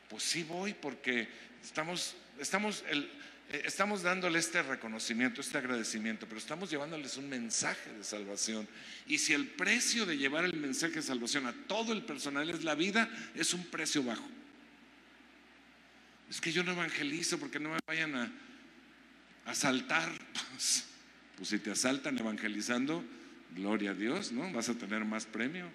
[0.08, 1.26] pues sí voy porque
[1.60, 8.04] estamos, estamos, eh, estamos dándole este reconocimiento, este agradecimiento, pero estamos llevándoles un mensaje de
[8.04, 8.68] salvación.
[9.08, 12.62] Y si el precio de llevar el mensaje de salvación a todo el personal es
[12.62, 14.28] la vida, es un precio bajo.
[16.30, 18.32] Es que yo no evangelizo porque no me vayan a
[19.46, 20.12] asaltar.
[20.52, 20.84] Pues,
[21.36, 23.02] pues si te asaltan evangelizando,
[23.56, 24.52] gloria a Dios, ¿no?
[24.52, 25.68] Vas a tener más premio.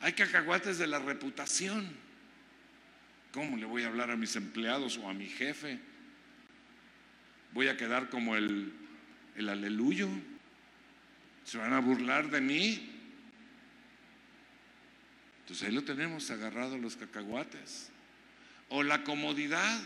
[0.00, 1.88] Hay cacahuates de la reputación.
[3.32, 5.78] ¿Cómo le voy a hablar a mis empleados o a mi jefe?
[7.56, 8.70] voy a quedar como el,
[9.34, 10.08] el aleluyo.
[11.44, 12.92] Se van a burlar de mí.
[15.40, 17.88] Entonces ahí lo tenemos agarrado los cacahuates.
[18.68, 19.80] O la comodidad.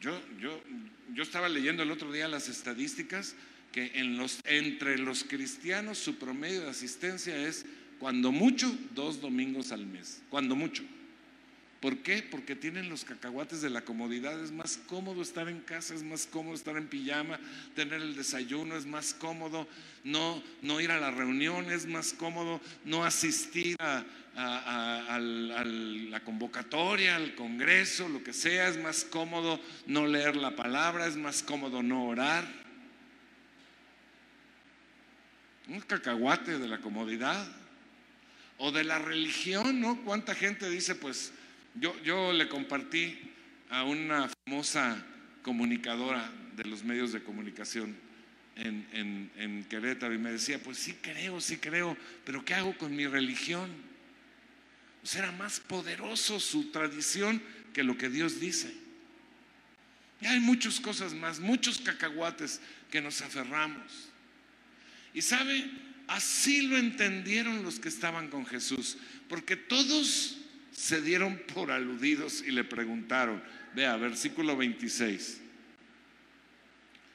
[0.00, 0.62] Yo, yo,
[1.14, 3.34] yo estaba leyendo el otro día las estadísticas
[3.72, 3.92] que
[4.44, 7.64] entre los cristianos su promedio de asistencia es
[7.98, 10.84] cuando mucho dos domingos al mes, cuando mucho.
[11.80, 12.24] ¿Por qué?
[12.28, 14.42] Porque tienen los cacahuates de la comodidad.
[14.42, 17.38] Es más cómodo estar en casa, es más cómodo estar en pijama,
[17.76, 19.68] tener el desayuno, es más cómodo
[20.02, 24.04] no, no ir a la reunión, es más cómodo no asistir a,
[25.20, 31.16] la convocatoria, al congreso, lo que sea, es más cómodo no leer la palabra, es
[31.16, 32.44] más cómodo no orar.
[35.68, 37.46] Un cacahuate de la comodidad
[38.58, 40.02] o de la religión, ¿no?
[40.02, 41.32] ¿Cuánta gente dice, pues,
[42.04, 43.18] yo, le compartí
[43.70, 45.04] a una famosa
[45.42, 47.96] comunicadora de los medios de comunicación
[48.56, 52.94] en, en, Querétaro y me decía, pues sí creo, sí creo, pero ¿qué hago con
[52.96, 53.70] mi religión?
[55.00, 57.40] Pues era más poderoso su tradición
[57.72, 58.74] que lo que Dios dice.
[60.20, 64.08] Y hay muchas cosas más, muchos cacahuates que nos aferramos.
[65.14, 65.70] Y sabe,
[66.08, 68.96] así lo entendieron los que estaban con Jesús,
[69.28, 70.38] porque todos
[70.72, 73.42] se dieron por aludidos y le preguntaron,
[73.74, 75.40] vea, versículo 26.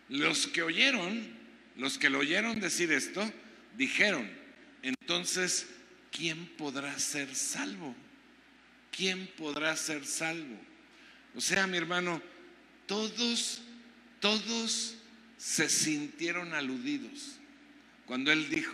[0.10, 1.28] Los que oyeron,
[1.76, 3.30] los que lo oyeron decir esto,
[3.78, 4.30] dijeron,
[4.84, 5.68] entonces,
[6.12, 7.96] ¿quién podrá ser salvo?
[8.92, 10.60] ¿Quién podrá ser salvo?
[11.36, 12.22] O sea, mi hermano,
[12.86, 13.64] todos,
[14.20, 14.96] todos
[15.38, 17.40] se sintieron aludidos
[18.06, 18.74] cuando él dijo,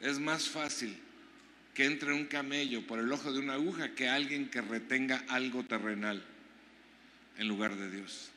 [0.00, 0.96] es más fácil
[1.74, 5.62] que entre un camello por el ojo de una aguja que alguien que retenga algo
[5.64, 6.24] terrenal
[7.36, 8.30] en lugar de Dios.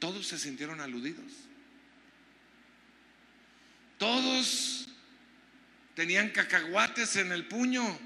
[0.00, 1.32] Todos se sintieron aludidos.
[3.98, 4.88] Todos
[5.94, 7.98] tenían cacahuates en el puño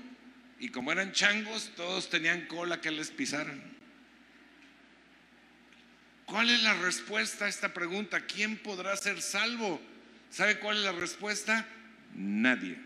[0.60, 3.62] y como eran changos, todos tenían cola que les pisaran.
[6.26, 8.26] ¿Cuál es la respuesta a esta pregunta?
[8.26, 9.80] ¿Quién podrá ser salvo?
[10.30, 11.66] ¿Sabe cuál es la respuesta?
[12.14, 12.78] Nadie.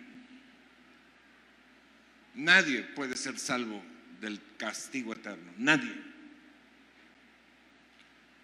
[2.34, 3.82] Nadie puede ser salvo
[4.20, 5.53] del castigo eterno.
[5.59, 5.95] Nadie.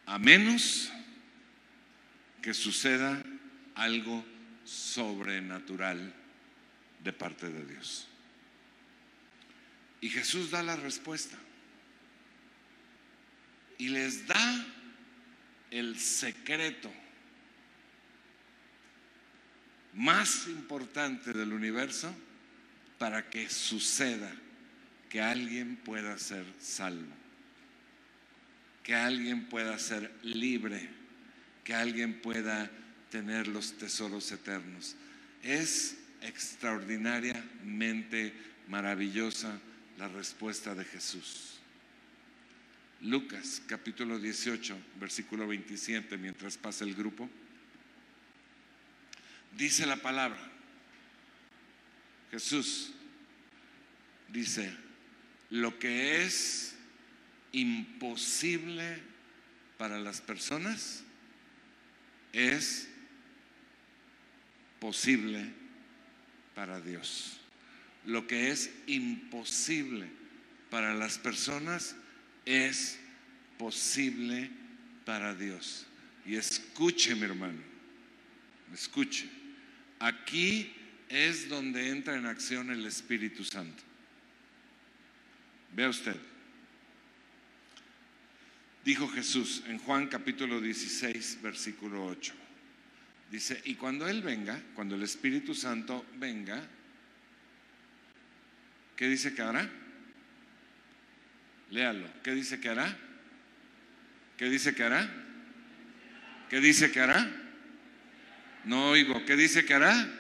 [0.07, 0.91] A menos
[2.43, 3.23] que suceda
[3.75, 4.25] algo
[4.65, 6.13] sobrenatural
[7.03, 8.09] de parte de Dios.
[10.01, 11.37] Y Jesús da la respuesta.
[13.79, 14.67] Y les da
[15.71, 16.93] el secreto
[19.99, 22.15] más importante del universo
[22.99, 24.33] para que suceda
[25.11, 27.13] que alguien pueda ser salvo,
[28.85, 30.89] que alguien pueda ser libre,
[31.65, 32.71] que alguien pueda
[33.11, 34.95] tener los tesoros eternos.
[35.43, 38.33] Es extraordinariamente
[38.69, 39.59] maravillosa
[39.99, 41.59] la respuesta de Jesús.
[43.01, 47.29] Lucas capítulo 18, versículo 27, mientras pasa el grupo,
[49.59, 50.39] dice la palabra,
[52.31, 52.93] Jesús
[54.29, 54.73] dice,
[55.51, 56.77] lo que es
[57.51, 59.03] imposible
[59.77, 61.03] para las personas
[62.33, 62.89] es
[64.79, 65.53] posible
[66.55, 67.41] para Dios.
[68.07, 70.07] Lo que es imposible
[70.71, 71.97] para las personas
[72.45, 72.97] es
[73.59, 74.51] posible
[75.05, 75.87] para Dios.
[76.25, 77.61] Y escuche, mi hermano,
[78.73, 79.38] escuche.
[80.01, 80.73] Aquí
[81.09, 83.83] es donde entra en acción el Espíritu Santo.
[85.75, 86.17] Vea usted.
[88.85, 92.33] Dijo Jesús en Juan capítulo 16, versículo 8.
[93.31, 96.63] Dice, y cuando Él venga, cuando el Espíritu Santo venga,
[98.97, 99.69] ¿qué dice que hará?
[101.71, 102.09] Léalo.
[102.23, 102.97] ¿Qué dice que hará?
[104.39, 105.11] ¿Qué dice que hará?
[106.49, 107.38] ¿Qué dice que hará?
[108.69, 109.25] No oigo.
[109.25, 110.19] ¿Qué dice que hará?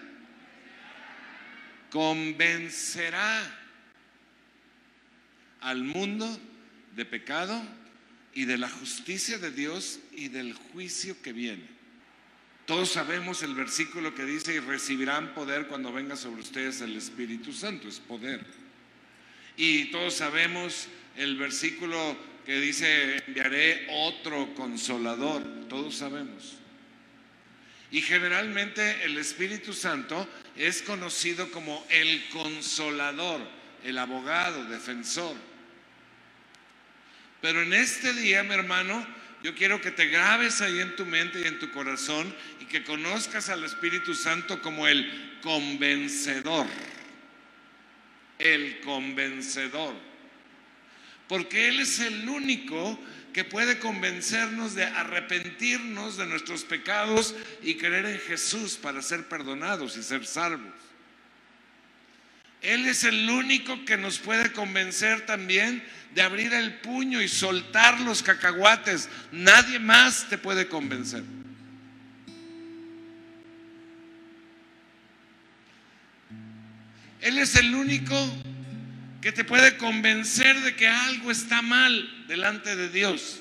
[1.90, 3.42] convencerá
[5.60, 6.38] al mundo
[6.94, 7.60] de pecado
[8.34, 11.66] y de la justicia de Dios y del juicio que viene.
[12.66, 17.52] Todos sabemos el versículo que dice, y recibirán poder cuando venga sobre ustedes el Espíritu
[17.52, 18.44] Santo, es poder.
[19.56, 20.86] Y todos sabemos
[21.16, 26.57] el versículo que dice, enviaré otro consolador, todos sabemos.
[27.90, 33.40] Y generalmente el Espíritu Santo es conocido como el consolador,
[33.84, 35.34] el abogado, defensor.
[37.40, 39.06] Pero en este día, mi hermano,
[39.42, 42.82] yo quiero que te grabes ahí en tu mente y en tu corazón y que
[42.82, 46.66] conozcas al Espíritu Santo como el convencedor.
[48.38, 49.94] El convencedor.
[51.28, 52.98] Porque Él es el único
[53.32, 59.96] que puede convencernos de arrepentirnos de nuestros pecados y creer en Jesús para ser perdonados
[59.96, 60.72] y ser salvos.
[62.60, 65.82] Él es el único que nos puede convencer también
[66.14, 69.08] de abrir el puño y soltar los cacahuates.
[69.30, 71.22] Nadie más te puede convencer.
[77.20, 78.14] Él es el único
[79.20, 83.40] que te puede convencer de que algo está mal delante de Dios.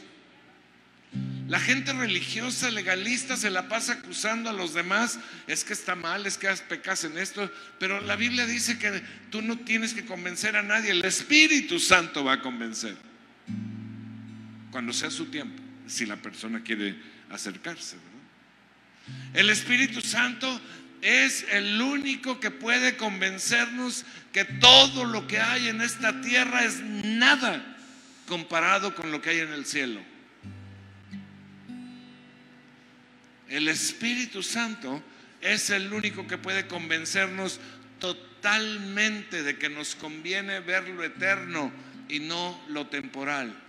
[1.47, 5.17] La gente religiosa, legalista, se la pasa acusando a los demás,
[5.47, 7.49] es que está mal, es que pecas en esto,
[7.79, 12.25] pero la Biblia dice que tú no tienes que convencer a nadie, el Espíritu Santo
[12.25, 12.97] va a convencer,
[14.71, 16.97] cuando sea su tiempo, si la persona quiere
[17.29, 17.95] acercarse.
[19.33, 20.59] El Espíritu Santo
[21.01, 26.81] es el único que puede convencernos que todo lo que hay en esta tierra es
[26.81, 27.77] nada
[28.27, 30.01] comparado con lo que hay en el cielo.
[33.47, 35.01] El Espíritu Santo
[35.41, 37.59] es el único que puede convencernos
[37.99, 41.71] totalmente de que nos conviene ver lo eterno
[42.09, 43.66] y no lo temporal.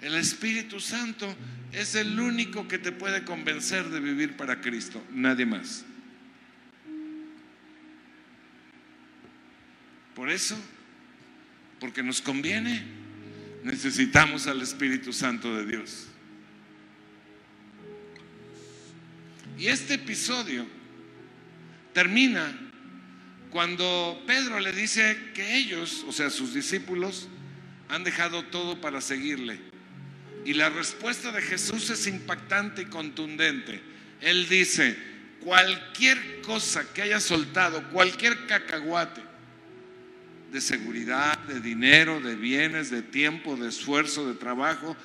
[0.00, 1.34] El Espíritu Santo
[1.72, 5.84] es el único que te puede convencer de vivir para Cristo, nadie más.
[10.14, 10.56] Por eso,
[11.78, 12.82] porque nos conviene,
[13.64, 16.08] necesitamos al Espíritu Santo de Dios.
[19.58, 20.66] Y este episodio
[21.92, 22.54] termina
[23.50, 27.28] cuando Pedro le dice que ellos, o sea, sus discípulos,
[27.88, 29.75] han dejado todo para seguirle.
[30.46, 33.80] Y la respuesta de Jesús es impactante y contundente.
[34.20, 34.96] Él dice,
[35.40, 39.22] cualquier cosa que haya soltado, cualquier cacahuate
[40.52, 44.96] de seguridad, de dinero, de bienes, de tiempo, de esfuerzo, de trabajo,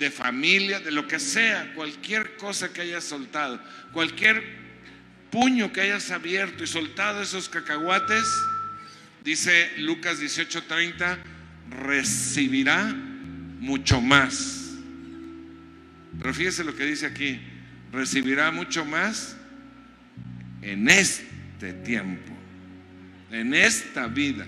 [0.00, 4.42] de familia, de lo que sea, cualquier cosa que hayas soltado, cualquier
[5.30, 8.24] puño que hayas abierto y soltado esos cacahuates,
[9.22, 11.18] dice Lucas 18:30,
[11.70, 12.84] recibirá
[13.60, 14.67] mucho más.
[16.18, 17.40] Pero fíjese lo que dice aquí,
[17.92, 19.36] recibirá mucho más
[20.62, 22.32] en este tiempo,
[23.30, 24.46] en esta vida.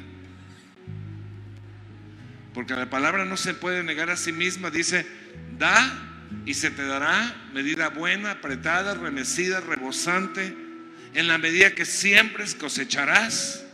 [2.53, 5.07] Porque la palabra no se puede negar a sí misma, dice,
[5.59, 6.07] Da
[6.47, 10.55] y se te dará medida buena, apretada, remecida, rebosante,
[11.15, 13.65] en la medida que siempre cosecharás.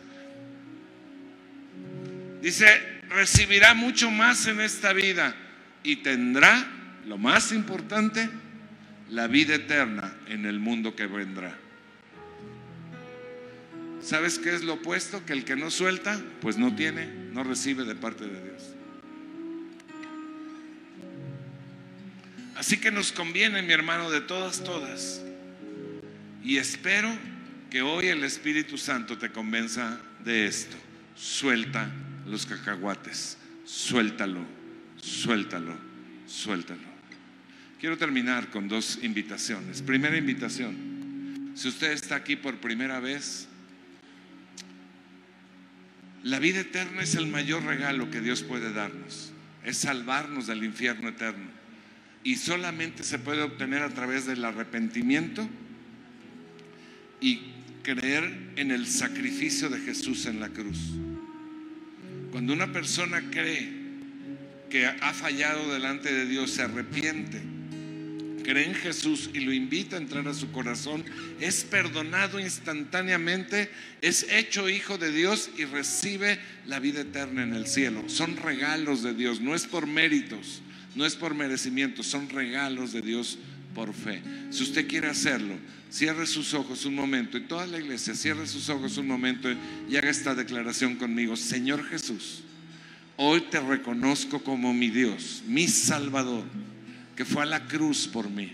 [2.43, 2.67] Dice,
[3.09, 5.35] recibirá mucho más en esta vida
[5.83, 6.67] y tendrá,
[7.07, 8.29] lo más importante,
[9.11, 11.57] la vida eterna en el mundo que vendrá.
[14.03, 15.25] ¿Sabes qué es lo opuesto?
[15.25, 18.63] Que el que no suelta, pues no tiene, no recibe de parte de Dios.
[22.57, 25.23] Así que nos conviene, mi hermano, de todas, todas.
[26.43, 27.11] Y espero
[27.71, 30.77] que hoy el Espíritu Santo te convenza de esto.
[31.15, 31.91] Suelta
[32.27, 34.45] los cacahuates, suéltalo,
[35.01, 35.77] suéltalo,
[36.27, 36.96] suéltalo.
[37.81, 39.83] Quiero terminar con dos invitaciones.
[39.83, 43.49] Primera invitación, si usted está aquí por primera vez,
[46.23, 49.33] la vida eterna es el mayor regalo que Dios puede darnos,
[49.65, 51.57] es salvarnos del infierno eterno
[52.25, 55.49] y solamente se puede obtener a través del arrepentimiento
[57.21, 57.53] y
[57.85, 60.79] creer en el sacrificio de Jesús en la cruz.
[62.33, 63.71] Cuando una persona cree
[64.69, 67.41] que ha fallado delante de Dios, se arrepiente,
[68.47, 71.05] cree en Jesús y lo invita a entrar a su corazón,
[71.41, 73.71] es perdonado instantáneamente,
[74.01, 78.05] es hecho hijo de Dios y recibe la vida eterna en el cielo.
[78.09, 80.63] Son regalos de Dios, no es por méritos
[80.97, 83.39] no es por merecimiento, son regalos de Dios
[83.75, 84.23] por fe.
[84.51, 85.55] Si usted quiere hacerlo,
[85.91, 89.49] cierre sus ojos un momento y toda la iglesia cierre sus ojos un momento
[89.89, 91.37] y haga esta declaración conmigo.
[91.37, 92.43] Señor Jesús,
[93.17, 96.45] hoy te reconozco como mi Dios, mi Salvador,
[97.17, 98.53] que fue a la cruz por mí.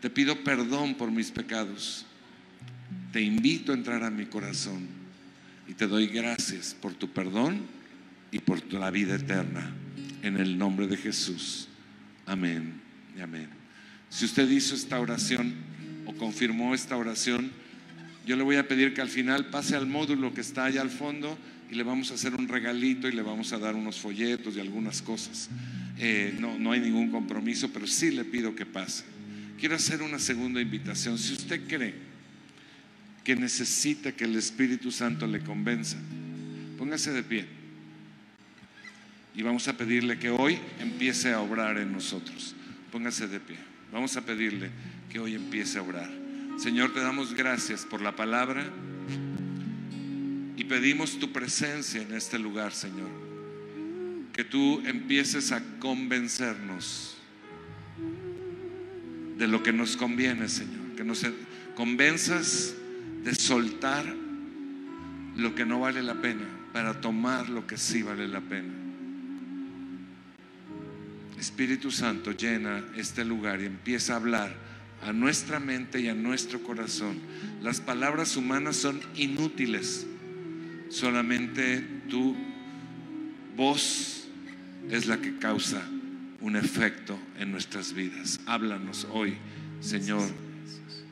[0.00, 2.06] Te pido perdón por mis pecados.
[3.12, 4.88] Te invito a entrar a mi corazón
[5.68, 7.60] y te doy gracias por tu perdón
[8.32, 9.70] y por la vida eterna
[10.22, 11.68] en el nombre de Jesús.
[12.26, 12.80] Amén
[13.16, 13.48] y amén.
[14.08, 15.54] Si usted hizo esta oración
[16.06, 17.52] o confirmó esta oración,
[18.26, 20.90] yo le voy a pedir que al final pase al módulo que está allá al
[20.90, 21.36] fondo
[21.70, 24.60] y le vamos a hacer un regalito y le vamos a dar unos folletos y
[24.60, 25.48] algunas cosas.
[25.98, 29.04] Eh, no, no hay ningún compromiso, pero sí le pido que pase.
[29.58, 31.18] Quiero hacer una segunda invitación.
[31.18, 31.94] Si usted cree
[33.24, 35.96] que necesita que el Espíritu Santo le convenza,
[36.78, 37.46] póngase de pie.
[39.34, 42.54] Y vamos a pedirle que hoy empiece a obrar en nosotros.
[42.90, 43.56] Póngase de pie.
[43.92, 44.70] Vamos a pedirle
[45.10, 46.10] que hoy empiece a obrar.
[46.58, 48.70] Señor, te damos gracias por la palabra
[50.56, 53.31] y pedimos tu presencia en este lugar, Señor.
[54.42, 57.16] Que tú empieces a convencernos
[59.38, 60.96] de lo que nos conviene, Señor.
[60.96, 61.24] Que nos
[61.76, 62.74] convenzas
[63.22, 64.04] de soltar
[65.36, 68.74] lo que no vale la pena para tomar lo que sí vale la pena.
[71.38, 74.56] Espíritu Santo llena este lugar y empieza a hablar
[75.02, 77.20] a nuestra mente y a nuestro corazón.
[77.62, 80.04] Las palabras humanas son inútiles.
[80.88, 82.34] Solamente tu
[83.56, 84.21] voz
[84.90, 85.82] es la que causa
[86.40, 88.40] un efecto en nuestras vidas.
[88.46, 89.36] Háblanos hoy,
[89.80, 90.28] Señor,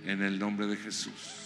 [0.04, 1.39] en el nombre de Jesús.